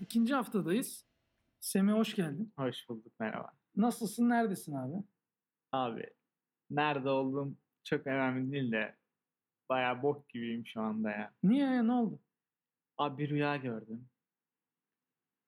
[0.00, 1.06] ikinci haftadayız.
[1.60, 2.52] Semih hoş geldin.
[2.56, 3.52] Hoş bulduk merhaba.
[3.76, 4.28] Nasılsın?
[4.28, 4.96] Neredesin abi?
[5.72, 6.06] Abi
[6.70, 8.96] nerede olduğum çok önemli değil de
[9.68, 11.34] bayağı bok gibiyim şu anda ya.
[11.42, 11.82] Niye ya?
[11.82, 12.20] Ne oldu?
[12.98, 14.08] Abi bir rüya gördüm.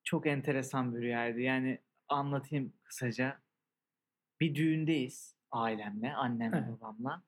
[0.05, 1.41] Çok enteresan bir rüyaydı.
[1.41, 1.79] Yani
[2.09, 3.39] anlatayım kısaca.
[4.41, 6.81] Bir düğündeyiz ailemle, annemle, Evet.
[6.81, 7.23] babamla.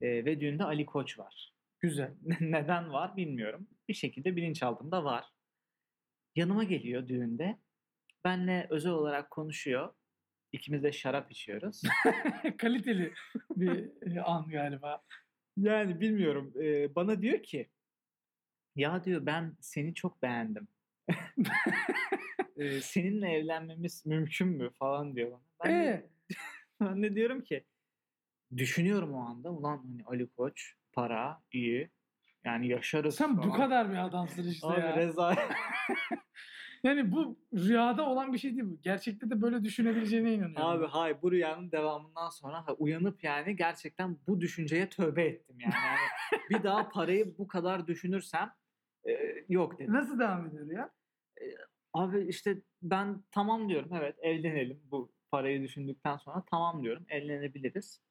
[0.00, 1.54] Ee, ve düğünde Ali Koç var.
[1.80, 2.14] Güzel.
[2.40, 3.68] Neden var bilmiyorum.
[3.88, 5.32] Bir şekilde bilinçaltımda var.
[6.38, 7.58] Yanıma geliyor düğünde.
[8.24, 9.94] Benle özel olarak konuşuyor.
[10.52, 11.82] İkimiz de şarap içiyoruz.
[12.58, 13.12] Kaliteli
[13.56, 15.02] bir e, an galiba.
[15.56, 16.52] Yani bilmiyorum.
[16.62, 17.68] Ee, bana diyor ki
[18.76, 20.68] ya diyor ben seni çok beğendim.
[22.56, 25.40] Ee, seninle evlenmemiz mümkün mü falan diyor bana.
[25.64, 26.08] Ben, de, Ee,
[26.80, 27.64] ben de diyorum ki
[28.56, 31.90] düşünüyorum o anda ulan hani Ali Koç para iyi
[32.48, 33.14] yani yaşarız.
[33.14, 33.56] sen bu falan.
[33.56, 34.96] kadar bir adamsın işte Abi ya.
[34.96, 35.38] rezalet.
[36.84, 38.80] Yani bu rüyada olan bir şey değil bu.
[38.82, 40.66] Gerçekte de böyle düşünebileceğine inanıyorum.
[40.66, 45.74] Abi hayır bu rüyanın devamından sonra ha, uyanıp yani gerçekten bu düşünceye tövbe ettim yani.
[45.74, 48.52] yani bir daha parayı bu kadar düşünürsem
[49.08, 49.94] e, yok dedim.
[49.94, 50.90] Nasıl devam ediyor ya?
[51.92, 58.02] Abi işte ben tamam diyorum evet evlenelim bu parayı düşündükten sonra tamam diyorum evlenebiliriz.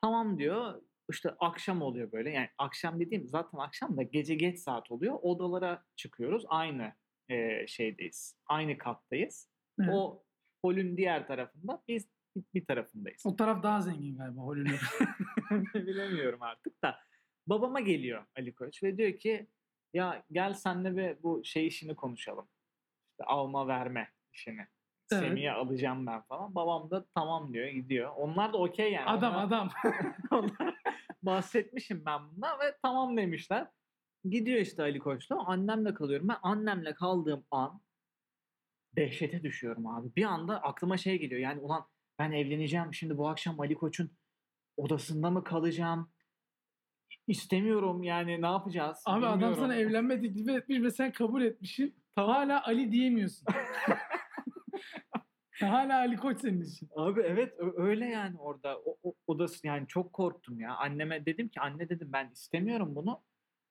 [0.00, 0.82] Tamam diyor
[1.12, 5.84] işte akşam oluyor böyle yani akşam dediğim zaten akşam da gece geç saat oluyor odalara
[5.96, 6.92] çıkıyoruz aynı
[7.28, 9.50] e, şeydeyiz aynı kattayız.
[9.80, 9.90] Evet.
[9.92, 10.24] O, O
[10.64, 12.08] holün diğer tarafında biz
[12.54, 13.22] bir tarafındayız.
[13.38, 15.06] taraf daha zengin galiba Hollywood.
[15.74, 16.98] Bilemiyorum artık da.
[17.46, 19.46] Babama geliyor Ali Koç ve diyor ki
[19.94, 22.48] ya gel senle bir bu şey işini konuşalım.
[23.10, 24.66] İşte alma verme işini.
[25.12, 25.22] Evet.
[25.22, 26.54] Semih'e alacağım ben falan.
[26.54, 28.12] Babam da tamam diyor gidiyor.
[28.16, 29.06] Onlar da okey yani.
[29.10, 29.70] adam Onlar- adam.
[30.30, 30.71] onlar-
[31.22, 33.68] bahsetmişim ben bundan ve tamam demişler.
[34.24, 35.46] Gidiyor işte Ali Koç'la.
[35.46, 36.28] Annemle kalıyorum.
[36.28, 37.80] Ben annemle kaldığım an
[38.96, 40.16] dehşete düşüyorum abi.
[40.16, 41.40] Bir anda aklıma şey geliyor.
[41.40, 41.86] Yani ulan
[42.18, 42.94] ben evleneceğim.
[42.94, 44.10] Şimdi bu akşam Ali Koç'un
[44.76, 46.12] odasında mı kalacağım?
[47.26, 49.02] İstemiyorum yani ne yapacağız?
[49.06, 49.58] Abi adam Bilmiyorum.
[49.58, 51.94] sana evlenme teklifi etmiş ve sen kabul etmişsin.
[52.14, 53.46] Hala Ali diyemiyorsun.
[55.70, 56.88] Hala Ali Koç senin için.
[56.96, 60.76] Abi evet öyle yani orada o, o, odası yani çok korktum ya.
[60.76, 63.20] Anneme dedim ki anne dedim ben istemiyorum bunu.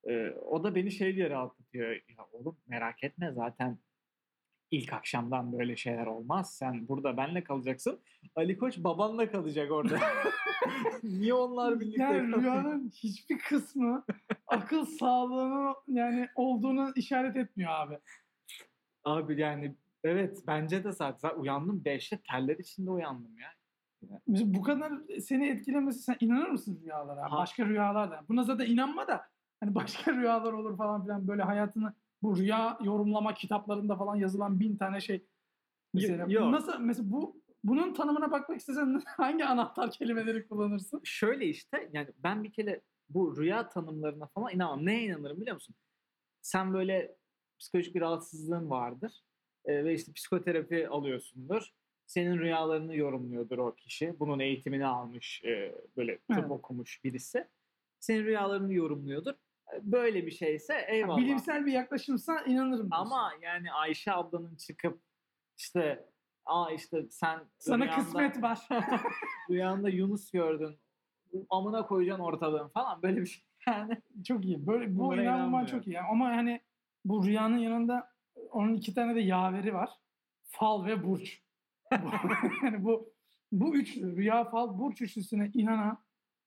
[0.08, 1.92] Ee, o da beni şey diye rahatlatıyor.
[1.92, 3.78] Ya oğlum merak etme zaten
[4.72, 6.56] ilk akşamdan böyle şeyler olmaz.
[6.58, 8.00] Sen burada benle kalacaksın.
[8.36, 10.00] Ali Koç babanla kalacak orada.
[11.04, 14.06] Niye onlar birlikte Yani rüyanın hiçbir kısmı
[14.48, 17.98] akıl sağlığının yani olduğunu işaret etmiyor abi.
[19.04, 23.48] Abi yani evet bence de zaten, zaten uyandım 5'te teller içinde uyandım ya.
[24.28, 27.32] Mesela bu kadar seni etkilemesi sen inanır mısın rüyalara?
[27.32, 27.38] Ha.
[27.38, 28.26] Başka rüyalar da.
[28.30, 29.26] Buna zaten inanma da
[29.60, 34.78] hani başka rüyalar olur falan filan böyle hayatını bu rüya yorumlama kitaplarında falan yazılan bin
[34.78, 35.28] tane şey.
[35.94, 36.52] Mesela Yok.
[36.52, 41.02] nasıl mesela bu bunun tanımına bakmak istesen hangi anahtar kelimeleri kullanırsın?
[41.04, 44.86] şöyle işte yani ben bir kere bu rüya tanımlarına falan inanmam.
[44.86, 45.76] Neye inanırım biliyor musun?
[46.42, 47.16] Sen böyle
[47.60, 49.24] psikolojik bir rahatsızlığın vardır
[49.66, 51.70] e, ve işte psikoterapi alıyorsundur.
[52.06, 54.20] Senin rüyalarını yorumluyordur o kişi.
[54.20, 56.52] Bunun eğitimini almış, e, böyle tıp Evet.
[56.52, 57.48] okumuş birisi.
[58.00, 59.34] Senin rüyalarını yorumluyordur.
[59.82, 61.18] Böyle bir şeyse eyvallah.
[61.18, 62.72] Bilimsel bir yaklaşımsa inanırım.
[62.72, 62.90] diyorsun.
[62.92, 65.02] Ama yani Ayşe ablanın çıkıp
[65.58, 66.06] işte
[66.46, 68.60] aa işte sen sana rüyanda- kısmet var.
[69.50, 70.80] Rüyanda Yunus gördün.
[71.50, 73.44] Amına koyacaksın ortalığın falan böyle bir şey.
[73.68, 74.68] Yani Çok iyi.
[74.68, 76.00] Böyle bu inanman çok iyi.
[76.02, 76.62] Ama hani
[77.06, 78.12] bu rüyanın yanında
[78.52, 79.90] onun iki tane de yaveri var.
[80.44, 81.42] Fal ve burç.
[82.64, 83.14] yani bu
[83.52, 85.98] bu üç rüya, fal, burç üçlüsüne inanan,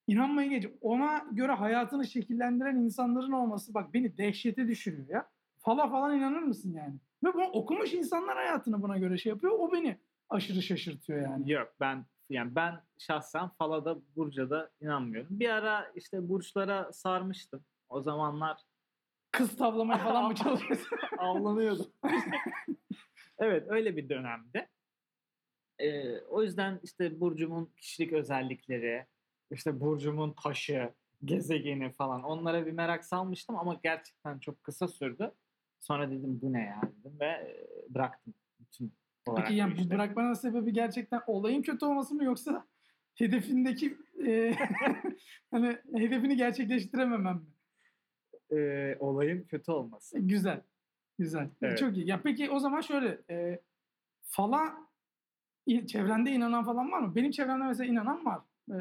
[0.06, 0.66] inanmaya geç.
[0.80, 5.28] Ona göre hayatını şekillendiren insanların olması bak beni dehşete düşürüyor ya.
[5.58, 6.94] Fala falan inanır mısın yani?
[7.24, 9.52] Ve bunu okumuş insanlar hayatını buna göre şey yapıyor.
[9.58, 9.98] O beni
[10.28, 11.52] aşırı şaşırtıyor yani.
[11.52, 15.40] yok ben yani ben şahsen falada burca da inanmıyorum.
[15.40, 17.64] Bir ara işte burçlara sarmıştım.
[17.88, 18.60] O zamanlar
[19.34, 20.98] Kız tavlamaya falan mı çalışıyorsun?
[21.18, 21.86] avlanıyordum.
[23.38, 24.68] evet öyle bir dönemde.
[25.78, 29.06] Ee, o yüzden işte burcumun kişilik özellikleri,
[29.50, 30.92] işte burcumun taşı,
[31.24, 35.32] gezegeni falan onlara bir merak salmıştım ama gerçekten çok kısa sürdü.
[35.80, 38.92] Sonra dedim bu ne ya dedim ve e, bıraktım bütün
[39.26, 39.90] olarak Peki yani bu işleri.
[39.90, 42.66] bırakmanın sebebi gerçekten olayın kötü olması mı yoksa
[43.14, 43.96] hedefindeki
[44.26, 44.54] e,
[45.50, 47.42] hani hedefini gerçekleştirememen mi?
[48.56, 50.18] Ee, olayın kötü olması.
[50.18, 50.62] Güzel.
[51.18, 51.50] Güzel.
[51.62, 51.78] Evet.
[51.78, 52.08] Çok iyi.
[52.08, 53.60] Ya peki o zaman şöyle e,
[54.22, 54.76] fala
[55.86, 57.14] çevrende inanan falan var mı?
[57.14, 58.40] Benim çevremde mesela inanan var.
[58.70, 58.76] E,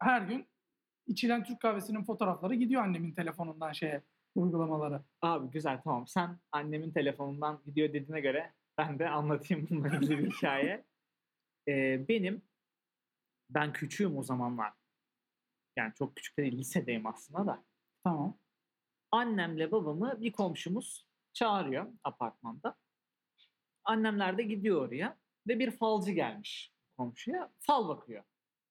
[0.00, 0.46] her gün
[1.06, 4.02] içilen Türk kahvesinin fotoğrafları gidiyor annemin telefonundan şeye
[4.34, 5.04] uygulamalara.
[5.22, 6.06] Abi güzel tamam.
[6.06, 10.84] Sen annemin telefonundan gidiyor dediğine göre ben de anlatayım bununla ilgili bir hikaye.
[11.68, 12.42] Ee, benim
[13.50, 14.72] ben küçüğüm o zamanlar.
[15.76, 17.64] Yani çok küçük de değil lisedeyim aslında da.
[18.04, 18.38] Tamam.
[19.10, 22.76] Annemle babamı bir komşumuz çağırıyor apartmanda.
[23.84, 25.18] Annemler de gidiyor oraya
[25.48, 27.52] ve bir falcı gelmiş komşuya.
[27.58, 28.24] Fal bakıyor.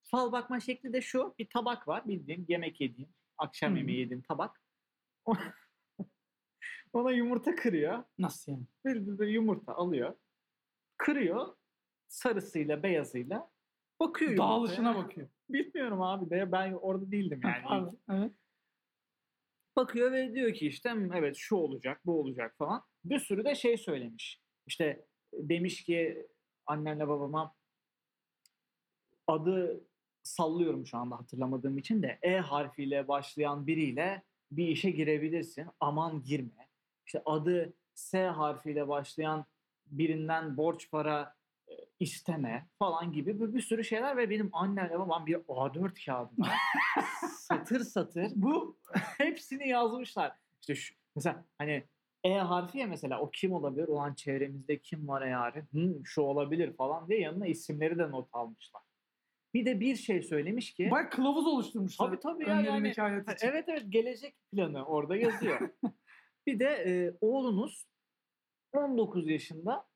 [0.04, 1.36] Fal bakma şekli de şu.
[1.40, 3.78] Bir tabak var bildiğin yemek yediğin, akşam Hı.
[3.78, 4.62] yemeği yediğin tabak.
[6.94, 8.04] Ona yumurta kırıyor.
[8.18, 8.66] Nasıl yani?
[8.86, 10.16] Bir bir yumurta alıyor.
[10.98, 11.56] Kırıyor.
[12.08, 13.52] Sarısıyla beyazıyla.
[14.00, 14.50] Bakıyor yumurtaya.
[14.50, 15.30] Dağılışına bakıyor.
[15.50, 17.90] Bilmiyorum abi de ben orada değildim yani.
[18.10, 18.32] Evet.
[19.75, 22.83] Bakıyor ve diyor ki işte "Hmm, evet şu olacak bu olacak falan.
[23.06, 24.42] Bir sürü de şey söylemiş.
[24.68, 26.27] İşte demiş ki
[26.66, 27.56] annenle babama
[29.27, 29.81] adı
[30.24, 35.68] sallıyorum şu anda hatırlamadığım için de E harfiyle başlayan biriyle bir işe girebilirsin.
[35.80, 36.69] Aman girme.
[37.06, 39.45] İşte adı S harfiyle başlayan
[39.86, 41.45] birinden borç para e,
[42.00, 46.48] isteme falan gibi bir, bir sürü şeyler ve benim annemle babam bir A4 kağıdına
[47.39, 48.77] satır satır Bu
[49.18, 50.31] hepsini yazmışlar.
[50.62, 51.83] İşte şu, mesela hani
[52.24, 53.88] E harfi ya mesela o kim olabilir?
[53.88, 55.63] Ulan çevremizde kim var E harfi?
[55.72, 58.81] Hmm, şu olabilir falan diye yanına isimleri de not almışlar.
[59.54, 62.07] Bir de bir şey söylemiş ki bak kılavuz oluşturmuşlar.
[62.07, 62.56] Tabii, tabii ya,
[63.04, 63.48] hayat için.
[63.48, 65.69] Evet evet gelecek planı orada yazıyor.
[66.48, 67.88] bir de e, oğlunuz
[68.74, 69.88] 19 yaşında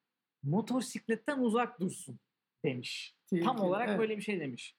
[0.44, 2.19] motosikletten uzak dursun
[2.65, 3.15] demiş.
[3.30, 4.00] Tam Tehlikeli, olarak evet.
[4.00, 4.75] böyle bir şey demiş.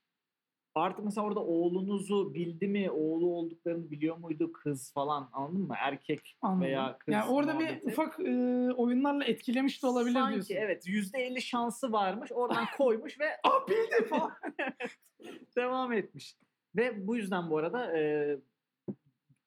[0.74, 5.74] Artık mesela orada oğlunuzu bildi mi, oğlu olduklarını biliyor muydu kız falan anladın mı?
[5.78, 6.62] Erkek Anladım.
[6.62, 7.86] veya kız Yani orada muhabbeti.
[7.86, 8.32] bir ufak e,
[8.74, 10.54] oyunlarla etkilemiş de olabilir Sanki diyorsun.
[10.54, 14.32] evet %50 şansı varmış oradan koymuş ve Aa bildi falan.
[15.56, 16.36] devam etmiş.
[16.76, 18.36] Ve bu yüzden bu arada e,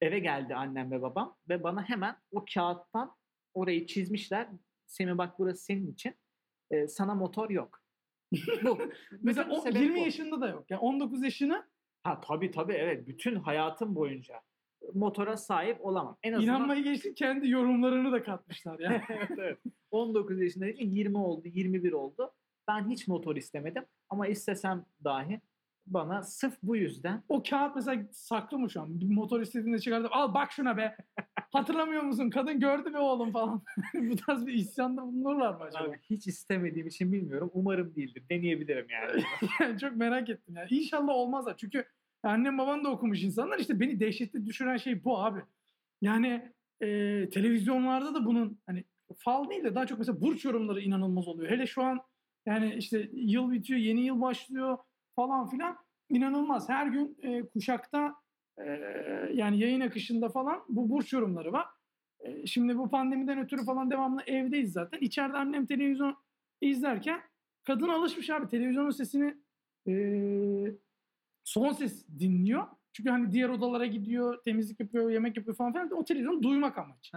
[0.01, 3.15] eve geldi annem ve babam ve bana hemen o kağıttan
[3.53, 4.47] orayı çizmişler.
[4.93, 6.15] Semih bak burası senin için.
[6.71, 7.81] E, sana motor yok.
[8.63, 8.79] bu.
[9.21, 9.99] Mesela o, sebep 20 bu.
[9.99, 10.65] yaşında da yok.
[10.69, 11.73] Yani 19 yaşını
[12.03, 13.07] Ha tabii tabii evet.
[13.07, 14.41] Bütün hayatım boyunca
[14.93, 16.17] motora sahip olamam.
[16.23, 19.03] En azından inanmayı geçti kendi yorumlarını da katmışlar ya.
[19.09, 19.59] evet, evet.
[19.91, 22.31] 19 yaşındayken 20 oldu, 21 oldu.
[22.67, 25.41] Ben hiç motor istemedim ama istesem dahi
[25.85, 28.99] bana sırf bu yüzden o kağıt mesela saklı mı şu an?
[28.99, 30.97] Bir motor istediğinde çıkartıp al bak şuna be.
[31.53, 32.29] Hatırlamıyor musun?
[32.29, 33.63] Kadın gördü be oğlum falan.
[33.93, 35.83] Bu tarz bir isyanda bulunurlar mı acaba?
[35.83, 37.51] abi, hiç istemediğim için bilmiyorum.
[37.53, 38.23] Umarım değildir.
[38.29, 39.23] Deneyebilirim yani.
[39.59, 40.67] Yani çok merak ettim yani.
[40.69, 41.57] İnşallah olmazlar.
[41.57, 41.85] Çünkü
[42.23, 43.59] annem baban da okumuş insanlar.
[43.59, 45.41] İşte beni dehşetli düşüren şey bu abi.
[46.01, 46.51] Yani
[46.81, 46.87] e,
[47.29, 48.83] televizyonlarda da bunun hani
[49.17, 51.51] fal değil de daha çok mesela burç yorumları inanılmaz oluyor.
[51.51, 51.99] Hele şu an
[52.45, 54.77] yani işte yıl bitiyor, yeni yıl başlıyor
[55.15, 55.77] falan filan.
[56.09, 56.69] İnanılmaz.
[56.69, 58.15] Her gün e, kuşakta
[58.57, 58.65] e,
[59.33, 61.65] yani yayın akışında falan bu burç yorumları var.
[62.19, 64.99] E, şimdi bu pandemiden ötürü falan devamlı evdeyiz zaten.
[64.99, 66.17] İçeride annem televizyon
[66.61, 67.21] izlerken
[67.63, 69.37] kadın alışmış abi televizyonun sesini
[69.87, 69.93] e,
[71.43, 72.67] son ses dinliyor.
[72.93, 75.91] Çünkü hani diğer odalara gidiyor, temizlik yapıyor, yemek yapıyor falan filan.
[75.91, 77.11] O televizyonu duymak amaç.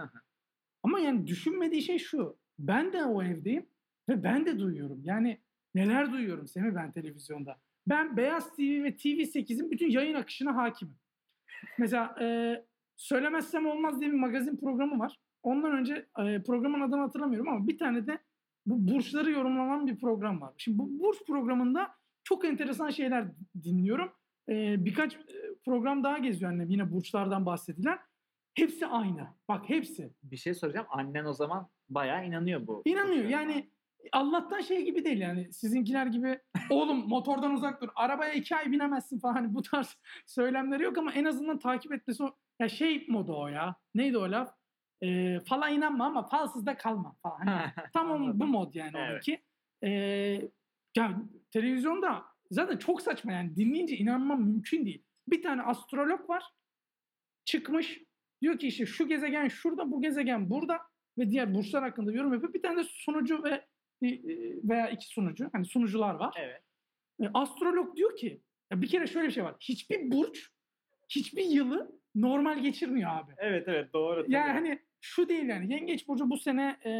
[0.83, 2.37] Ama yani düşünmediği şey şu.
[2.59, 3.65] Ben de o evdeyim
[4.09, 5.01] ve ben de duyuyorum.
[5.03, 5.37] Yani
[5.75, 7.57] neler duyuyorum Semih ben televizyonda.
[7.87, 10.95] Ben Beyaz TV ve TV8'in bütün yayın akışına hakimim.
[11.77, 12.55] Mesela e,
[12.97, 15.17] Söylemezsem Olmaz diye bir magazin programı var.
[15.43, 18.19] Ondan önce e, programın adını hatırlamıyorum ama bir tane de
[18.65, 20.53] bu burçları yorumlanan bir program var.
[20.57, 21.91] Şimdi bu burç programında
[22.23, 23.27] çok enteresan şeyler
[23.63, 24.11] dinliyorum.
[24.49, 25.17] E, birkaç
[25.65, 27.99] program daha geziyor annem yine burçlardan bahsedilen.
[28.53, 29.27] Hepsi aynı.
[29.47, 30.13] Bak hepsi.
[30.23, 30.87] bir şey soracağım.
[30.89, 32.81] Annen o zaman bayağı inanıyor bu.
[32.85, 33.25] İnanıyor.
[33.25, 33.69] Yani
[34.11, 35.53] Allah'tan şey gibi değil yani.
[35.53, 39.33] Sizinkiler gibi oğlum motordan uzak dur arabaya iki ay binemezsin falan.
[39.33, 43.47] Hani bu tarz söylemleri yok ama en azından takip etmesi o ya şey modu o
[43.47, 43.75] ya.
[43.95, 44.53] Neydi o laf?
[45.03, 47.37] Ee, fala inanma ama falsız da kalma falan.
[47.37, 49.11] Hani tam bu mod yani Evet.
[49.11, 49.41] onunki
[49.83, 49.89] ee,
[50.97, 51.21] ya
[51.51, 53.55] televizyonda zaten çok saçma yani.
[53.55, 55.03] Dinleyince inanmam mümkün değil.
[55.27, 56.43] Bir tane astrolog var.
[57.45, 58.01] Çıkmış.
[58.41, 60.79] Diyor ki işte şu gezegen şurada bu gezegen burada
[61.17, 62.53] ve diğer burçlar hakkında yorum yapıyor.
[62.53, 63.65] Bir tane de sunucu ve
[64.01, 66.35] bir, e, veya iki sunucu hani sunucular var.
[66.39, 66.61] Evet.
[67.21, 69.55] E, astrolog diyor ki ya bir kere şöyle bir şey var.
[69.59, 70.49] Hiçbir burç
[71.09, 73.31] hiçbir yılı normal geçirmiyor abi.
[73.37, 74.25] Evet evet doğru.
[74.27, 74.53] Yani tabii.
[74.53, 76.91] hani şu değil yani yengeç burcu bu sene e,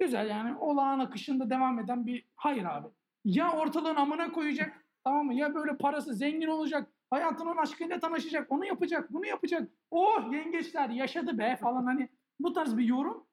[0.00, 2.88] güzel yani olağan akışında devam eden bir hayır abi.
[3.24, 5.34] Ya ortalığın amına koyacak tamam mı?
[5.34, 6.92] Ya böyle parası zengin olacak.
[7.10, 8.52] Hayatının aşkıyla tanışacak.
[8.52, 9.12] Onu yapacak.
[9.12, 9.70] Bunu yapacak.
[9.90, 12.08] Oh yengeçler yaşadı be falan hani
[12.40, 13.26] bu tarz bir yorum.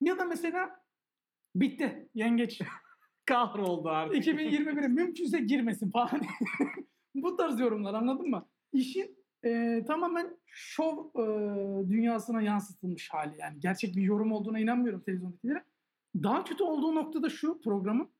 [0.00, 0.79] Ya da mesela
[1.54, 2.60] bitti yengeç.
[3.30, 4.26] kahroldu artık.
[4.26, 6.20] 2021'e mümkünse girmesin falan.
[7.14, 8.46] bu tarz yorumlar anladın mı?
[8.72, 11.22] İşin e, tamamen şov e,
[11.88, 13.34] dünyasına yansıtılmış hali.
[13.38, 15.64] Yani gerçek bir yorum olduğuna inanmıyorum televizyondakilere.
[16.22, 18.10] Daha kötü olduğu noktada şu programın.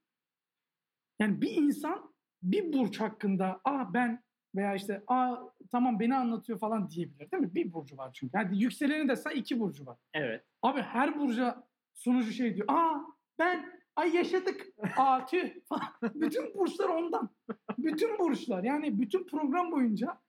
[1.21, 4.23] Yani bir insan bir burç hakkında aa ben
[4.55, 5.37] veya işte aa
[5.71, 7.55] tamam beni anlatıyor falan diyebilir değil mi?
[7.55, 8.37] Bir burcu var çünkü.
[8.37, 9.99] Yani yükseleni de say iki burcu var.
[10.15, 10.45] Evet.
[10.63, 12.69] Abi her burca sunucu şey diyor.
[12.69, 13.01] Aa
[13.41, 14.67] ben ay yaşadık.
[14.97, 15.51] Aa tüh
[16.03, 17.31] bütün burçlar ondan.
[17.79, 18.65] Bütün burçlar.
[18.65, 20.21] Yani bütün program boyunca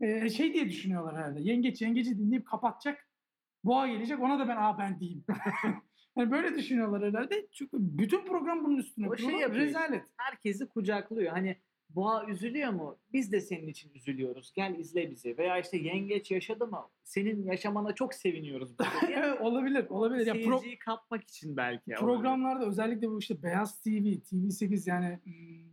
[0.00, 1.40] e, şey diye düşünüyorlar herhalde.
[1.40, 3.08] Yengeç yengeci dinleyip kapatacak.
[3.64, 5.24] Boğa gelecek ona da ben aa ben diyeyim.
[6.16, 7.48] yani böyle düşünüyorlar herhalde.
[7.52, 10.04] Çünkü bütün program bunun üstüne O şey yapıyor Rezalet.
[10.16, 11.32] Herkesi kucaklıyor.
[11.32, 11.56] Hani
[11.94, 12.98] boğa üzülüyor mu?
[13.12, 14.52] Biz de senin için üzülüyoruz.
[14.56, 15.38] Gel izle bizi.
[15.38, 16.88] Veya işte yengeç yaşadı mı?
[17.04, 18.70] Senin yaşamana çok seviniyoruz.
[19.08, 19.86] Evet, olabilir.
[19.88, 20.26] Olabilir.
[20.26, 21.82] Ya pro- Seyirciyi kapmak için belki.
[21.90, 21.96] olabilir.
[22.06, 25.18] programlarda özellikle bu işte Beyaz TV, TV8 yani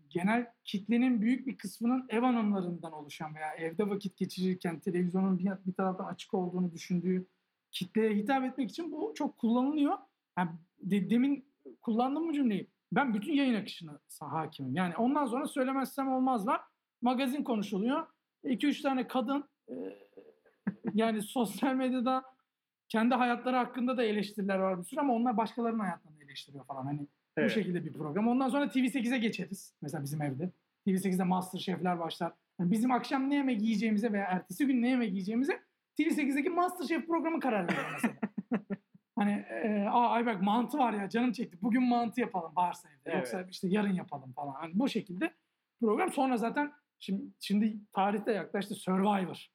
[0.10, 5.74] genel kitlenin büyük bir kısmının ev hanımlarından oluşan veya evde vakit geçirirken televizyonun bir, bir
[5.74, 7.26] taraftan açık olduğunu düşündüğü
[7.72, 9.98] kitleye hitap etmek için bu çok kullanılıyor.
[10.38, 10.50] Yani
[10.82, 11.46] de- demin
[11.82, 12.68] kullandım mı cümleyi?
[12.92, 14.76] Ben bütün yayın akışına hakimim.
[14.76, 16.62] Yani ondan sonra söylemezsem olmaz var.
[17.02, 18.08] Magazin konuşuluyor.
[18.44, 19.74] 2-3 tane kadın e,
[20.94, 22.24] yani sosyal medyada
[22.90, 26.86] kendi hayatları hakkında da eleştiriler var bir sürü ama onlar başkalarının hayatlarını eleştiriyor falan.
[26.86, 27.52] Hani bu Evet.
[27.52, 28.28] şekilde bir program.
[28.28, 29.74] Ondan sonra TV8'e geçeriz.
[29.82, 30.52] Mesela bizim evde.
[30.88, 32.34] TV8'de Master Şefler başlar.
[32.60, 35.62] Yani bizim akşam ne yemek yiyeceğimize veya ertesi gün ne yemek yiyeceğimize
[36.00, 38.14] TV8'deki Master Şef programı karar veriyor mesela.
[39.18, 41.58] hani e, aa Ayberk mantı var ya canım çekti.
[41.62, 43.00] Bugün mantı yapalım varsa evde.
[43.06, 43.16] Evet.
[43.16, 44.54] Yoksa işte yarın yapalım falan.
[44.54, 45.34] Hani bu şekilde
[45.82, 46.12] program.
[46.12, 49.48] Sonra zaten şimdi, şimdi tarihte yaklaştı Survivor.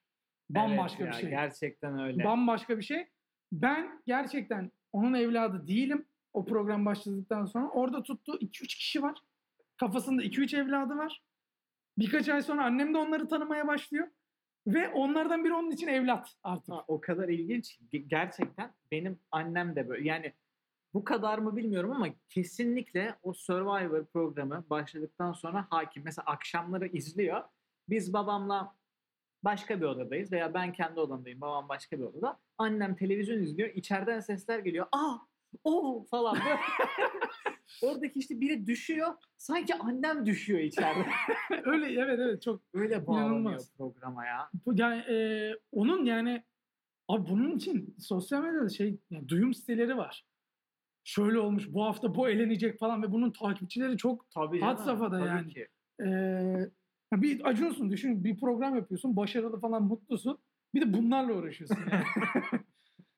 [0.50, 1.30] Bambaşka Evet bir ya, şey.
[1.30, 2.24] Gerçekten öyle.
[2.24, 3.06] Bambaşka bir şey.
[3.52, 6.06] Ben gerçekten onun evladı değilim.
[6.32, 9.18] O program başladıktan sonra orada tuttuğu 2-3 kişi var.
[9.76, 11.22] Kafasında 2-3 evladı var.
[11.98, 14.08] Birkaç ay sonra annem de onları tanımaya başlıyor.
[14.66, 16.74] Ve onlardan biri onun için evlat artık.
[16.74, 17.78] Ha, o kadar ilginç.
[18.06, 20.08] Gerçekten benim annem de böyle.
[20.08, 20.32] Yani
[20.94, 26.02] bu kadar mı bilmiyorum ama kesinlikle o Survivor programı başladıktan sonra hakim.
[26.04, 27.44] Mesela akşamları izliyor.
[27.88, 28.76] Biz babamla
[29.42, 31.40] başka bir odadayız veya ben kendi odamdayım.
[31.40, 32.40] Babam başka bir odada.
[32.58, 33.68] Annem televizyon izliyor.
[33.68, 34.86] İçeriden sesler geliyor.
[34.92, 35.31] Aa!
[35.64, 36.34] O falan.
[36.36, 36.56] Böyle.
[37.82, 39.08] Oradaki işte biri düşüyor.
[39.36, 41.06] Sanki annem düşüyor içeride.
[41.64, 43.72] Öyle evet evet çok Öyle bağlanıyor İnanılmaz.
[43.76, 44.50] programa ya.
[44.66, 46.42] Bu- yani e, onun yani
[47.08, 50.26] abi bunun için sosyal medyada şey yani duyum siteleri var.
[51.04, 55.18] Şöyle olmuş bu hafta bu elenecek falan ve bunun takipçileri çok Tabii Had canım, safhada
[55.18, 55.48] tabii yani.
[55.48, 55.68] ki.
[57.12, 60.38] Ya bir acıyorsun düşün bir program yapıyorsun başarılı falan mutlusun
[60.74, 62.04] bir de bunlarla uğraşıyorsun yani.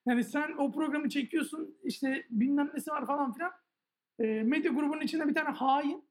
[0.05, 3.51] yani sen o programı çekiyorsun işte bilmem nesi var falan filan
[4.19, 6.03] Ee, medya grubunun içinde bir tane hain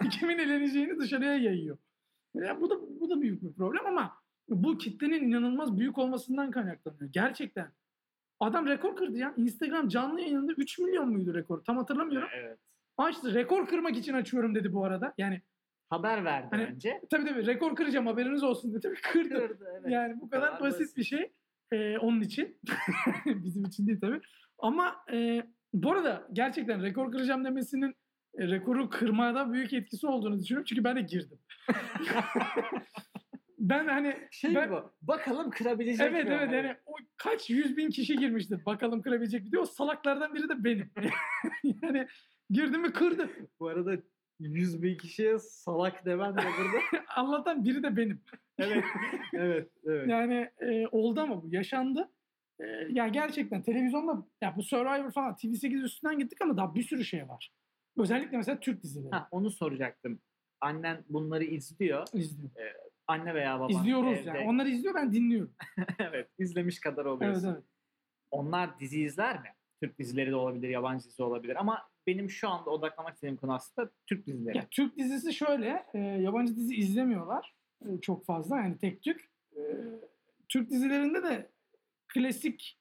[0.10, 1.78] kimin eleneceğini dışarıya yayıyor.
[2.34, 4.14] Ya bu da bu da büyük bir problem ama
[4.48, 7.10] bu kitlenin inanılmaz büyük olmasından kaynaklanıyor.
[7.12, 7.72] Gerçekten.
[8.40, 9.34] Adam rekor kırdı ya.
[9.36, 11.64] Instagram canlı yayınında 3 milyon muydu rekor?
[11.64, 12.28] Tam hatırlamıyorum.
[12.36, 12.58] Evet.
[12.98, 13.34] Açtı.
[13.34, 15.14] Rekor kırmak için açıyorum dedi bu arada.
[15.18, 15.42] Yani
[15.90, 17.00] Haber verdi Hani- önce.
[17.10, 18.80] Tabii tabii rekor kıracağım haberiniz olsun dedi.
[18.80, 19.28] Tabii kırdı.
[19.48, 19.90] Kırdı evet.
[19.92, 20.96] Yani bu kadar, kadar basit, basit.
[20.96, 21.32] bir şey
[21.72, 22.60] ee, onun için.
[23.26, 24.20] Bizim için değil tabii.
[24.58, 25.42] Ama e,
[25.72, 27.94] bu arada gerçekten rekor kıracağım demesinin
[28.38, 30.66] e, rekoru kırmada büyük etkisi olduğunu düşünüyorum.
[30.68, 31.38] Çünkü ben de girdim.
[33.58, 34.92] ben hani Şey ben, bu.
[35.02, 36.34] Bakalım kırabilecek Evet mi?
[36.34, 38.64] evet yani o kaç yüz bin kişi girmiştir.
[38.66, 39.60] Bakalım kırabilecek mi diye.
[39.60, 40.90] O salaklardan biri de benim.
[41.82, 42.06] yani
[42.50, 43.30] girdi mi kırdı.
[43.60, 43.96] Bu arada
[44.40, 47.04] 100 bin kişiye salak demen de burada.
[47.16, 48.20] Allah'tan biri de benim.
[48.58, 48.84] evet.
[49.32, 49.68] Evet.
[49.84, 50.08] Evet.
[50.08, 52.10] Yani e, oldu ama bu yaşandı.
[52.60, 57.04] E, yani gerçekten televizyonda ya bu Survivor falan TV8 üstünden gittik ama daha bir sürü
[57.04, 57.52] şey var.
[57.98, 60.20] Özellikle mesela Türk dizileri Ha, onu soracaktım.
[60.60, 62.06] Annen bunları izliyor.
[62.12, 62.50] izliyor.
[63.06, 64.28] Anne veya baban İzliyoruz evde.
[64.28, 64.48] yani.
[64.48, 65.52] Onlar izliyor ben dinliyorum.
[65.98, 66.28] evet.
[66.38, 67.52] izlemiş kadar Evet oluyorsun.
[67.52, 67.64] evet.
[68.30, 69.48] Onlar dizi izler mi?
[69.82, 73.90] Türk dizileri de olabilir, yabancı dizi olabilir ama benim şu anda odaklamak istediğim konu aslında
[74.06, 74.56] Türk dizileri.
[74.56, 77.54] Ya, Türk dizisi şöyle, e, yabancı dizi izlemiyorlar
[77.84, 79.30] e, çok fazla yani tek tük.
[79.56, 79.60] E,
[80.48, 81.50] Türk dizilerinde de
[82.08, 82.78] klasik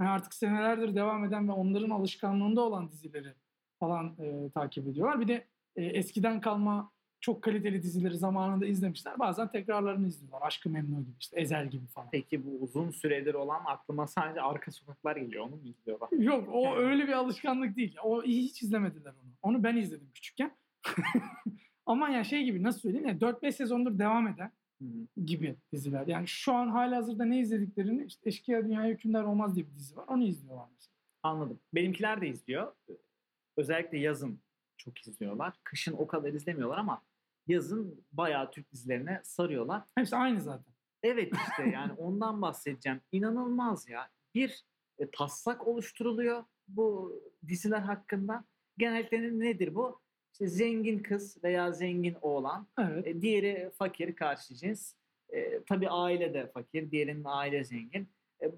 [0.00, 3.34] yani artık senelerdir devam eden ve onların alışkanlığında olan dizileri
[3.80, 5.20] falan e, takip ediyorlar.
[5.20, 9.18] Bir de e, eskiden kalma çok kaliteli dizileri zamanında izlemişler.
[9.18, 10.46] Bazen tekrarlarını izliyorlar.
[10.46, 12.08] Aşkı Memnu gibi işte Ezel gibi falan.
[12.12, 15.44] Peki bu uzun süredir olan aklıma sadece arka sokaklar geliyor.
[15.44, 16.08] Onu mu izliyorlar?
[16.18, 17.96] Yok o öyle bir alışkanlık değil.
[18.04, 19.32] O hiç izlemediler onu.
[19.42, 20.56] Onu ben izledim küçükken.
[21.86, 24.52] Ama yani şey gibi nasıl söyleyeyim yani 4-5 sezondur devam eden
[25.24, 26.06] gibi diziler.
[26.06, 30.04] Yani şu an halihazırda ne izlediklerini işte Eşkıya Dünyaya Hükümdar Olmaz diye bir dizi var.
[30.08, 30.94] Onu izliyorlar mesela.
[31.22, 31.60] Anladım.
[31.74, 32.72] Benimkiler de izliyor.
[33.56, 34.40] Özellikle yazın
[34.78, 35.54] çok izliyorlar.
[35.64, 37.02] Kışın o kadar izlemiyorlar ama
[37.46, 39.82] yazın bayağı Türk dizilerine sarıyorlar.
[39.94, 40.74] Hepsi aynı zaten.
[41.02, 43.00] Evet işte yani ondan bahsedeceğim.
[43.12, 44.08] İnanılmaz ya.
[44.34, 44.64] Bir
[44.98, 48.44] e, taslak oluşturuluyor bu diziler hakkında.
[48.78, 50.00] Genellikle nedir bu?
[50.32, 52.66] İşte zengin kız veya zengin oğlan.
[52.78, 53.06] Evet.
[53.06, 54.94] E, diğeri fakir karşı cins.
[55.28, 56.90] E, tabii aile de fakir.
[56.90, 58.08] Diğerinin aile zengin.
[58.42, 58.50] E,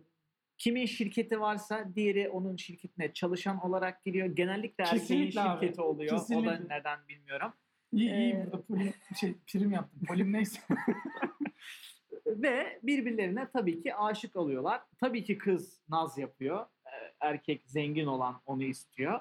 [0.58, 4.26] kimin şirketi varsa diğeri onun şirketine çalışan olarak giriyor.
[4.26, 5.60] Genellikle erkeğin Kesinlikle abi.
[5.60, 6.12] şirketi oluyor.
[6.12, 6.60] O da Kesinlikle.
[6.78, 7.52] neden bilmiyorum.
[7.92, 10.00] İyi iyi Ee, burada polim, şey, prim yaptım.
[10.08, 10.60] Polim neyse.
[12.26, 14.82] Ve birbirlerine tabii ki aşık oluyorlar.
[15.00, 16.66] Tabii ki kız naz yapıyor.
[17.20, 19.20] Erkek zengin olan onu istiyor.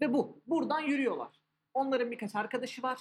[0.00, 0.42] Ve bu.
[0.46, 1.28] Buradan yürüyorlar.
[1.74, 2.98] Onların birkaç arkadaşı var.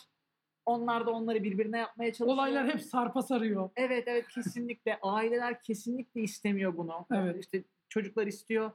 [0.65, 2.37] Onlar da onları birbirine yapmaya çalışıyor.
[2.37, 3.69] Olaylar hep sarpa sarıyor.
[3.75, 4.99] Evet evet kesinlikle.
[5.01, 7.05] Aileler kesinlikle istemiyor bunu.
[7.13, 7.43] Evet.
[7.43, 8.71] İşte çocuklar istiyor.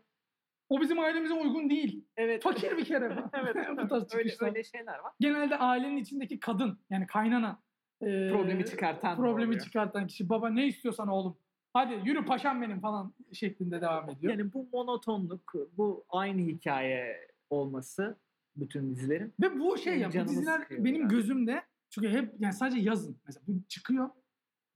[0.68, 2.04] O bizim ailemize uygun değil.
[2.16, 2.42] Evet.
[2.42, 3.20] Fakir bir kere bu.
[3.40, 3.56] evet.
[3.82, 4.48] bu tarz öyle, çıkışlar.
[4.48, 5.12] öyle şeyler var.
[5.20, 7.62] Genelde ailenin içindeki kadın yani kaynana
[8.02, 9.60] e, Problemi çıkartan problemi oluyor.
[9.64, 11.38] çıkartan kişi baba ne istiyorsan oğlum
[11.72, 14.32] hadi yürü paşam benim falan şeklinde devam ediyor.
[14.32, 18.16] Yani bu monotonluk, bu aynı hikaye olması
[18.56, 21.10] bütün dizilerin Ve bu şey ya bu diziler benim biraz.
[21.10, 24.10] gözümde çünkü hep yani sadece yazın mesela bu çıkıyor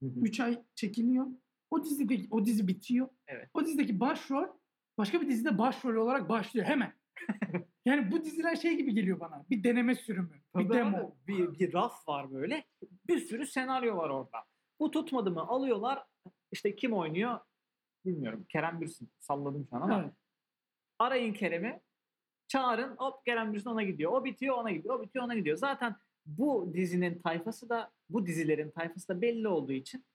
[0.01, 0.19] Hı hı.
[0.19, 1.27] 3 ay çekiliyor.
[1.71, 3.09] O dizideki o dizi bitiyor.
[3.27, 3.49] Evet.
[3.53, 4.47] O dizideki başrol
[4.97, 6.93] başka bir dizide başrol olarak başlıyor hemen.
[7.85, 9.45] yani bu diziler şey gibi geliyor bana.
[9.49, 10.97] Bir deneme sürümü, bir Tabii demo.
[10.97, 12.65] abi, Bir, bir raf var böyle.
[13.07, 14.37] Bir sürü senaryo var orada.
[14.79, 16.03] Bu tutmadı mı alıyorlar.
[16.51, 17.39] İşte kim oynuyor
[18.05, 18.45] bilmiyorum.
[18.49, 19.09] Kerem Bürsin.
[19.19, 20.01] Salladım şu an ama.
[20.03, 20.13] Evet.
[20.99, 21.81] Arayın Kerem'i.
[22.47, 22.95] Çağırın.
[22.97, 24.11] Hop Kerem Bürsin ona gidiyor.
[24.11, 24.99] O bitiyor ona gidiyor.
[24.99, 25.57] O bitiyor ona gidiyor.
[25.57, 30.05] Zaten bu dizinin tayfası da bu dizilerin tayfası da belli olduğu için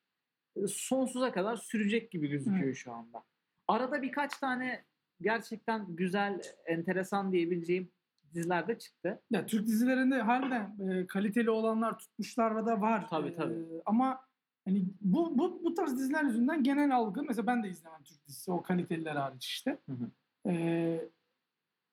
[0.57, 3.23] e, sonsuza kadar sürecek gibi gözüküyor şu anda.
[3.69, 4.85] Arada birkaç tane
[5.21, 7.91] gerçekten güzel, enteresan diyebileceğim
[8.35, 9.23] diziler de çıktı.
[9.31, 13.07] Ya Türk dizilerinde harbiden e, kaliteli olanlar tutmuşlar da var.
[13.11, 13.55] Tabii, E, tabii.
[13.87, 14.21] ama
[14.65, 18.51] hani bu, bu bu tarz diziler yüzünden genel algı mesela ben de izlemem Türk dizisi
[18.53, 19.79] o kaliteliler hariç işte.
[19.89, 20.11] Hı hı.
[20.51, 21.09] E,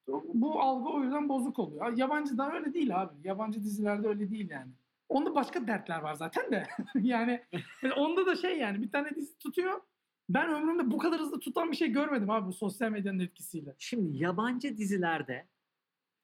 [0.07, 1.97] bu algı o yüzden bozuk oluyor.
[1.97, 3.27] Yabancı da öyle değil abi.
[3.27, 4.71] Yabancı dizilerde öyle değil yani.
[5.09, 6.67] Onda başka dertler var zaten de.
[7.01, 7.43] yani
[7.83, 9.81] yani onda da şey yani bir tane dizi tutuyor.
[10.29, 13.75] Ben ömrümde bu kadar hızlı tutan bir şey görmedim abi bu sosyal medyanın etkisiyle.
[13.77, 15.47] Şimdi yabancı dizilerde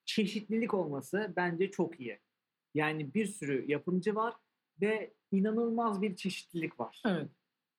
[0.05, 2.19] çeşitlilik olması bence çok iyi.
[2.73, 4.35] Yani bir sürü yapımcı var
[4.81, 7.01] ve inanılmaz bir çeşitlilik var.
[7.05, 7.29] Evet.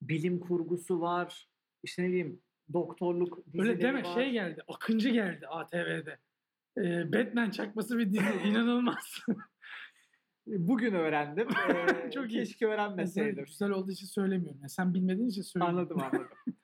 [0.03, 1.49] Bilim kurgusu var.
[1.83, 2.41] İşte ne bileyim
[2.73, 4.15] doktorluk dizileri Öyle deme var.
[4.15, 4.63] şey geldi.
[4.69, 6.19] Akıncı geldi ATV'de.
[6.79, 8.25] Ee, Batman çakması bir dizi.
[8.49, 9.21] inanılmaz.
[10.47, 11.49] Bugün öğrendim.
[11.71, 12.45] Ee, Çok iyi.
[12.45, 13.45] Keşke öğrenmeseydim.
[13.45, 14.59] güzel olduğu için söylemiyorum.
[14.61, 15.79] Yani sen bilmediğin için söylüyorum.
[15.79, 16.29] Anladım anladım.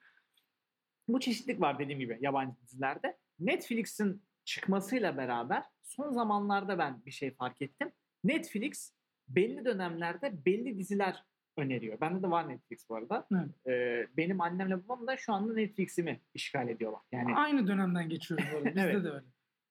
[1.09, 3.17] Bu çeşitlilik var dediğim gibi yabancı dizilerde.
[3.39, 7.93] Netflix'in çıkmasıyla beraber son zamanlarda ben bir şey fark ettim.
[8.25, 8.93] Netflix
[9.29, 11.25] belli dönemlerde belli diziler
[11.57, 12.01] öneriyor.
[12.01, 13.27] Bende de var Netflix bu arada.
[13.33, 13.67] Evet.
[13.67, 17.01] Ee, benim annemle babam da şu anda Netflix'imi işgal ediyorlar.
[17.13, 18.69] Yani Aynı dönemden geçiyoruz bu arada.
[18.75, 19.05] Bizde Evet.
[19.05, 19.25] de öyle.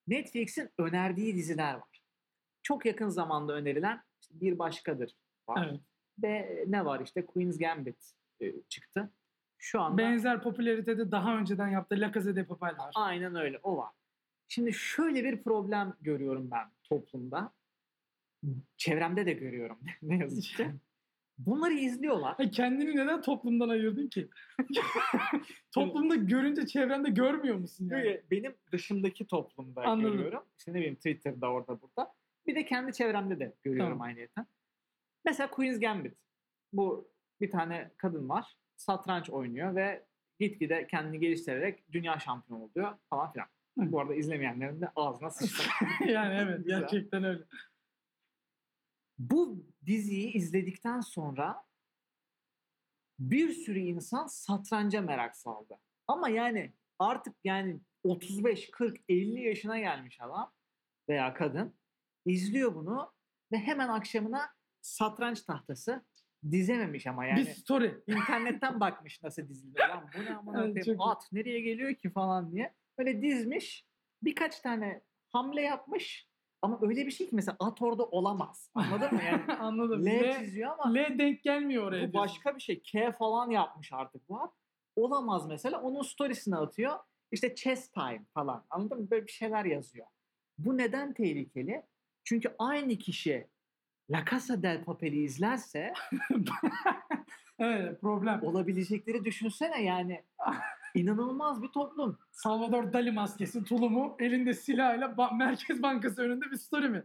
[0.08, 2.02] Netflix'in önerdiği diziler var.
[2.64, 5.16] Çok yakın zamanda önerilen işte Bir Başkadır
[5.48, 5.68] var.
[5.70, 5.80] Evet.
[6.24, 9.12] Ve ne var işte Queen's Gambit e, çıktı.
[9.58, 12.92] Şu anda Benzer popülaritede daha önceden yaptığı La Casa de Papel var.
[12.96, 13.60] Aynen öyle.
[13.64, 13.92] O var.
[14.48, 17.54] Şimdi şöyle bir problem görüyorum ben toplumda.
[18.78, 19.80] Çevremde de görüyorum.
[20.02, 20.72] ne yazık ki.
[21.38, 22.52] Bunları izliyorlar.
[22.52, 24.30] Kendini neden toplumdan ayırdın ki?
[25.74, 28.22] Toplumda görünce çevrende görmüyor musun yani?
[28.32, 30.12] Benim dışımdaki toplumda Anladım.
[30.12, 30.44] görüyorum.
[30.60, 32.14] İşte ne bileyim Twitter'da orada burada.
[32.48, 34.08] Bir de kendi çevremde de görüyorum Tamam.
[34.08, 34.48] aynıyeten.
[35.26, 36.18] Mesela Queen's Gambit.
[36.74, 38.58] Bu bir tane kadın var.
[38.76, 40.06] Satranç oynuyor ve
[40.40, 43.48] gitgide kendini geliştirerek dünya şampiyonu oluyor falan filan.
[43.80, 43.92] Hı.
[43.92, 45.66] Bu arada izlemeyenlerin de ağzına sıçtım.
[46.08, 47.44] yani evet gerçekten öyle.
[49.20, 51.66] Bu diziyi izledikten sonra
[53.20, 55.80] bir sürü insan satranca merak saldı.
[56.08, 60.54] Ama yani artık yani 35, 40, 50 yaşına gelmiş adam
[61.10, 61.76] veya kadın
[62.26, 63.14] izliyor bunu
[63.52, 64.50] ve hemen akşamına
[64.82, 66.06] satranç tahtası
[66.52, 68.04] dizememiş ama yani Bir story.
[68.08, 70.98] internetten bakmış nasıl diziliyor lan bu ne çok iyi.
[71.00, 72.74] at nereye geliyor ki falan diye.
[72.98, 73.86] Böyle dizmiş
[74.24, 76.28] birkaç tane hamle yapmış
[76.66, 78.70] ama öyle bir şey ki mesela at orada olamaz.
[78.76, 79.22] Anladın mı?
[79.24, 80.06] Yani Anladım.
[80.06, 82.08] L L, çiziyor ama L denk gelmiyor oraya.
[82.08, 82.14] bu diyorsun.
[82.22, 82.82] başka bir şey.
[82.84, 84.54] K falan yapmış artık bu at.
[84.96, 85.82] Olamaz mesela.
[85.82, 86.94] Onun storiesine atıyor.
[87.32, 88.66] İşte chess time falan.
[88.70, 89.12] Anladın mı?
[89.12, 90.08] Böyle bir şeyler yazıyor.
[90.58, 91.84] Bu neden tehlikeli?
[92.24, 93.48] Çünkü aynı kişi
[94.10, 95.94] La Casa del Papel'i izlerse
[97.60, 98.44] evet problem.
[98.44, 100.24] olabilecekleri düşünsene yani.
[100.96, 102.18] İnanılmaz bir toplum.
[102.32, 107.04] Salvador Dali maskesi, tulumu, elinde silahıyla ba- Merkez Bankası önünde bir story mi?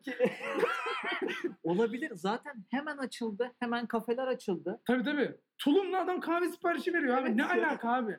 [1.62, 2.12] Olabilir.
[2.14, 3.52] Zaten hemen açıldı.
[3.60, 4.80] Hemen kafeler açıldı.
[4.86, 5.34] Tabii tabii.
[5.58, 7.26] Tulumlu adam kahve siparişi veriyor abi.
[7.28, 7.48] Evet ne ya.
[7.50, 8.16] alaka abi?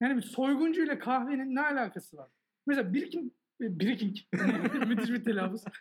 [0.00, 2.28] Yani bir soyguncu ile kahvenin ne alakası var?
[2.66, 4.16] Mesela Breaking, Breaking
[4.88, 5.64] müthiş bir telaffuz.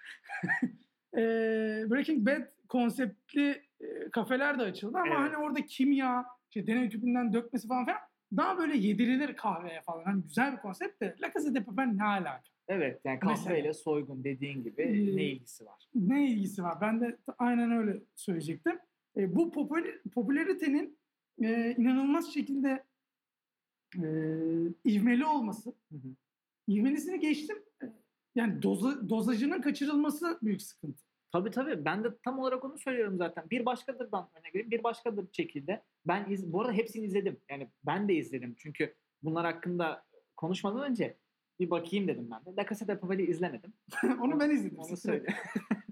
[1.17, 3.49] Eee, Breaking Bad konseptli
[3.81, 5.17] e, kafeler de açıldı ama Evet.
[5.17, 7.99] hani orada kimya, işte deney tüpünden dökmesi falan filan
[8.37, 10.03] daha böyle yedirilir kahveye falan.
[10.03, 12.43] Hani güzel bir konsept de La Casa de Papel ne alaka?
[12.67, 13.35] Evet yani Mesela.
[13.45, 15.89] kahveyle soygun dediğin gibi Ee, ne ilgisi var?
[15.95, 16.81] ne ilgisi var?
[16.81, 18.79] Ben de aynen öyle söyleyecektim.
[19.17, 20.97] E, bu popüler, popülaritenin
[21.41, 22.83] e, inanılmaz şekilde
[23.95, 24.03] e,
[24.85, 25.69] ivmeli olması.
[25.69, 26.07] Hı hı.
[26.67, 27.57] İvmelisini geçtim.
[27.83, 27.85] E,
[28.35, 31.03] Yani doza, dozajının kaçırılması büyük sıkıntı.
[31.31, 31.85] Tabii tabii.
[31.85, 33.49] Ben de tam olarak onu söylüyorum zaten.
[33.49, 34.71] Bir başkadırdan örnek vereyim.
[34.71, 35.81] Bir başkadır çekildi.
[36.05, 37.41] Ben iz, bu arada hepsini izledim.
[37.49, 38.55] Yani ben de izledim.
[38.59, 40.03] Çünkü bunlar hakkında
[40.37, 41.17] konuşmadan önce
[41.59, 42.61] bir bakayım dedim ben de.
[42.61, 43.73] La Casa de Papel'i izlemedim.
[44.21, 44.79] Onu ben izledim.
[44.79, 45.35] Onu söyle.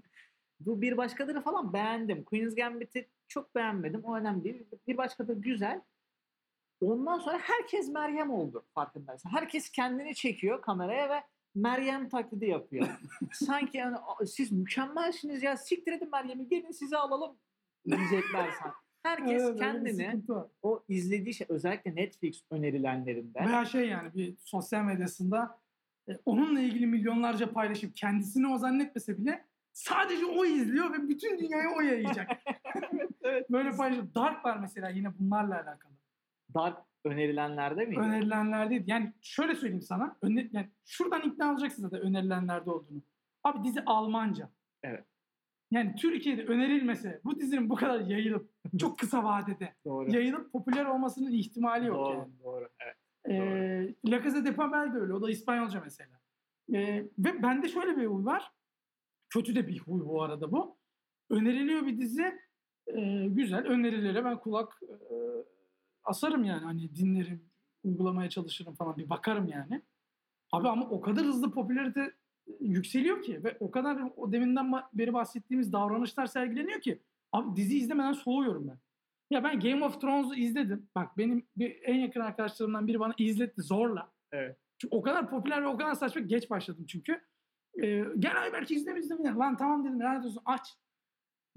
[0.60, 2.24] bu bir başkadırı falan beğendim.
[2.24, 4.04] Queen's Gambit'i çok beğenmedim.
[4.04, 4.66] O önemli değil.
[4.86, 5.82] Bir başkadır güzel.
[6.80, 9.30] Ondan sonra herkes Meryem oldu farkındaysan.
[9.30, 11.22] Herkes kendini çekiyor kameraya ve
[11.62, 12.88] Meryem taklidi yapıyor.
[13.32, 17.36] Sanki yani "Aa, siz mükemmelsiniz ya siktir edin Meryem'i gelin sizi alalım
[17.86, 18.76] diyecekler sanki.
[19.02, 20.22] Herkes Evet, kendini
[20.62, 25.58] o izlediği şey özellikle Netflix önerilenlerinde Veya şey yani bir sosyal medyasında
[26.08, 31.68] e, onunla ilgili milyonlarca paylaşıp kendisini o zannetmese bile sadece o izliyor ve bütün dünyaya
[31.76, 32.30] o yayacak.
[33.22, 33.50] evet.
[33.50, 35.92] Böyle paylaşıp Dark var mesela yine bunlarla alakalı.
[36.54, 38.00] Dark önerilenlerde miydi?
[38.00, 38.90] önerilenlerdeydi.
[38.90, 40.16] Yani şöyle söyleyeyim sana.
[40.22, 43.02] Öne, yani şuradan ikna olacaksın zaten önerilenlerde olduğunu.
[43.44, 44.50] Abi dizi Almanca.
[44.82, 45.04] Evet.
[45.70, 50.10] Yani Türkiye'de önerilmese bu dizinin bu kadar yayılıp çok kısa vadede Doğru.
[50.10, 52.32] yayılıp popüler olmasının ihtimali yok doğru, yani.
[52.44, 52.68] doğru.
[52.80, 52.96] Evet.
[53.28, 55.12] Ee, La Casa de Papel de öyle.
[55.12, 56.20] O da İspanyolca mesela.
[56.74, 58.52] Ee, ve bende şöyle bir huy var.
[59.30, 60.78] Kötü de bir huy bu arada bu.
[61.30, 62.38] Öneriliyor bir dizi.
[62.86, 63.66] Ee, güzel.
[63.66, 65.14] Önerilere ben kulak e,
[66.08, 66.64] asarım yani.
[66.64, 67.44] Hani dinlerim,
[67.84, 68.96] uygulamaya çalışırım falan.
[68.96, 69.82] Bir bakarım yani.
[70.52, 72.12] Abi ama o kadar hızlı popülarite
[72.60, 78.12] yükseliyor ki ve o kadar o deminden beri bahsettiğimiz davranışlar sergileniyor ki abi dizi izlemeden
[78.12, 78.78] soğuyorum ben.
[79.30, 80.88] Ya ben Game of Thrones'u izledim.
[80.94, 84.12] Bak benim bir en yakın arkadaşlarımdan biri bana izletti zorla.
[84.32, 84.56] Evet.
[84.78, 87.20] Çünkü o kadar popüler ve o kadar saçma geç başladım çünkü.
[87.82, 89.14] Ee, gel ay belki izle izle.
[89.14, 90.76] Lan tamam dedim lanet olsun aç.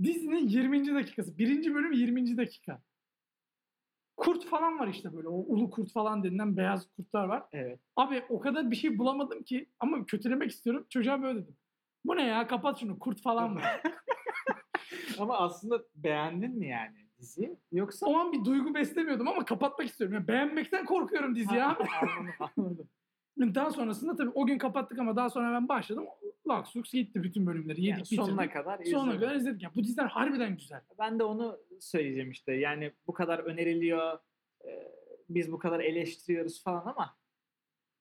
[0.03, 0.95] Dizinin 20.
[0.95, 1.37] dakikası.
[1.37, 2.37] Birinci bölüm 20.
[2.37, 2.81] dakika.
[4.21, 5.27] Kurt falan var işte böyle.
[5.27, 7.43] O ulu kurt falan denilen beyaz kurtlar var.
[7.51, 7.79] Evet.
[7.95, 10.85] Abi o kadar bir şey bulamadım ki ama kötülemek istiyorum.
[10.89, 11.57] Çocuğa böyle dedim.
[12.05, 13.81] Bu ne ya kapat şunu kurt falan var.
[15.19, 17.57] Ama aslında beğendin mi yani diziyi?
[17.71, 20.15] Yoksa o an bir duygu beslemiyordum ama kapatmak istiyorum.
[20.15, 21.83] Ya beğenmekten korkuyorum diziyi abi.
[21.83, 22.89] anladım, anladım.
[23.39, 26.05] Daha sonrasında tabii o gün kapattık ama daha sonra ben başladım.
[26.47, 27.81] Lux gitti bütün bölümleri.
[27.81, 28.25] Yedik Yani bitirdik.
[28.25, 29.19] sonuna kadar Sonuna izledim.
[29.21, 29.63] kadar izledik.
[29.63, 30.81] Ya bu diziler harbiden güzel.
[30.99, 32.51] Ben de onu söyleyeceğim işte.
[32.53, 34.19] Yani bu kadar öneriliyor.
[34.65, 34.69] e,
[35.29, 37.17] Biz bu kadar eleştiriyoruz falan ama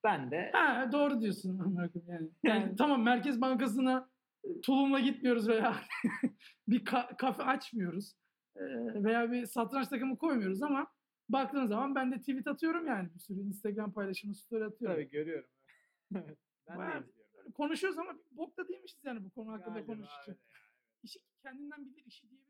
[0.04, 1.74] ben de Ha doğru diyorsun.
[1.78, 1.90] Yani.
[2.06, 4.08] yani Yani- tamam Merkez Bankası'na
[4.44, 5.76] e, tulumla gitmiyoruz veya
[6.68, 8.14] bir ka- kafe açmıyoruz.
[8.56, 8.60] E,
[9.04, 10.86] veya bir satranç takımı koymuyoruz ama
[11.32, 14.96] baktığın zaman ben de tweet atıyorum yani bir sürü Instagram paylaşımı story atıyorum.
[14.96, 15.50] tabii görüyorum.
[16.68, 17.52] Ben Bayağı de izliyorum.
[17.52, 20.28] Konuşuyoruz ama bok da değilmişiz yani bu konu hakkında konuşurken.
[20.28, 20.38] öyle.
[21.02, 22.49] İşi kendinden bilir işi diyebilir